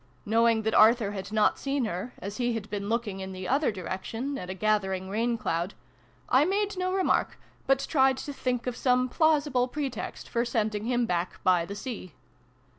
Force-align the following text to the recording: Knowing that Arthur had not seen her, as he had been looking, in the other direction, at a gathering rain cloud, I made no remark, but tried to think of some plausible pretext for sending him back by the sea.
Knowing 0.25 0.63
that 0.63 0.73
Arthur 0.73 1.11
had 1.11 1.31
not 1.31 1.59
seen 1.59 1.85
her, 1.85 2.11
as 2.17 2.37
he 2.37 2.53
had 2.53 2.67
been 2.71 2.89
looking, 2.89 3.19
in 3.19 3.33
the 3.33 3.47
other 3.47 3.71
direction, 3.71 4.35
at 4.35 4.49
a 4.49 4.55
gathering 4.55 5.09
rain 5.09 5.37
cloud, 5.37 5.75
I 6.27 6.43
made 6.43 6.75
no 6.75 6.91
remark, 6.91 7.37
but 7.67 7.85
tried 7.87 8.17
to 8.17 8.33
think 8.33 8.65
of 8.65 8.75
some 8.75 9.09
plausible 9.09 9.67
pretext 9.67 10.27
for 10.27 10.43
sending 10.43 10.85
him 10.85 11.05
back 11.05 11.39
by 11.43 11.65
the 11.67 11.75
sea. 11.75 12.15